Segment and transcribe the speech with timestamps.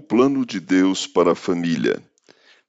[0.00, 2.02] plano de Deus para a família.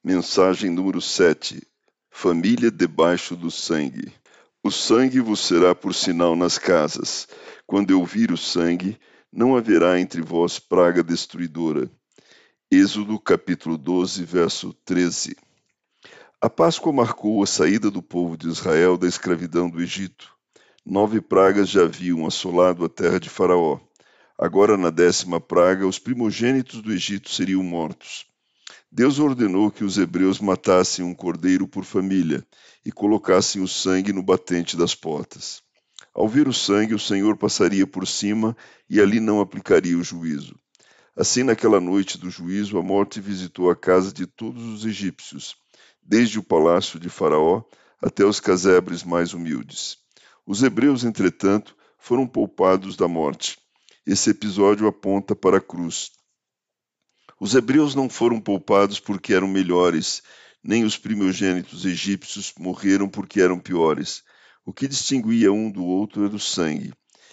[0.02, 1.62] Mensagem número 7.
[2.10, 4.12] Família debaixo do sangue.
[4.62, 7.28] O sangue vos será por sinal nas casas.
[7.66, 8.98] Quando eu vir o sangue,
[9.32, 11.90] não haverá entre vós praga destruidora.
[12.70, 15.36] Êxodo capítulo 12, verso 13.
[16.40, 20.34] A Páscoa marcou a saída do povo de Israel da escravidão do Egito.
[20.84, 23.78] Nove pragas já haviam assolado a terra de Faraó.
[24.36, 28.26] Agora, na décima praga, os primogênitos do Egito seriam mortos.
[28.90, 32.44] Deus ordenou que os hebreus matassem um cordeiro por família
[32.84, 35.62] e colocassem o sangue no batente das portas.
[36.12, 38.56] Ao ver o sangue, o Senhor passaria por cima
[38.90, 40.58] e ali não aplicaria o juízo.
[41.16, 45.54] Assim, naquela noite do juízo, a morte visitou a casa de todos os egípcios,
[46.02, 47.62] desde o palácio de Faraó
[48.02, 49.96] até os casebres mais humildes.
[50.44, 53.63] Os hebreus, entretanto, foram poupados da morte
[54.06, 56.10] esse episódio aponta para a cruz.
[57.40, 60.22] Os hebreus não foram poupados porque eram melhores,
[60.62, 64.22] nem os primogênitos egípcios morreram porque eram piores.
[64.64, 66.92] O que distinguia um do outro era o sangue.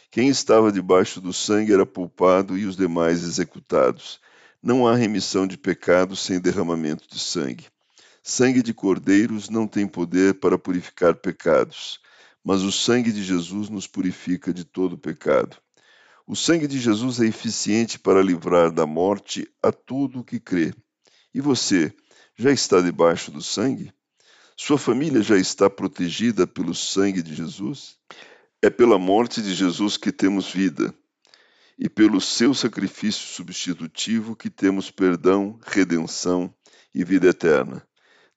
[0.10, 4.20] Quem estava debaixo do sangue era poupado e os demais executados.
[4.64, 7.68] Não há remissão de pecados sem derramamento de sangue.
[8.24, 12.00] Sangue de cordeiros não tem poder para purificar pecados,
[12.44, 15.58] mas o sangue de Jesus nos purifica de todo pecado.
[16.28, 20.74] O sangue de Jesus é eficiente para livrar da morte a todo o que crê.
[21.34, 21.94] E você,
[22.38, 23.92] já está debaixo do sangue?
[24.56, 27.98] Sua família já está protegida pelo sangue de Jesus?
[28.62, 30.94] É pela morte de Jesus que temos vida,
[31.78, 36.54] e pelo seu sacrifício substitutivo que temos perdão, redenção
[36.94, 37.82] e vida eterna.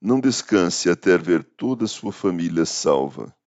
[0.00, 3.34] Não descanse até ver toda a sua família salva.